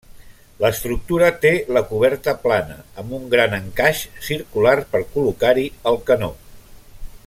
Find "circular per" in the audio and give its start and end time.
4.31-5.07